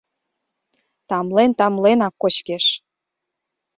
[1.09, 2.65] Тамлен-тамленак кочкеш».